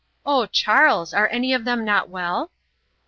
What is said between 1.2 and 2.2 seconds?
any of them not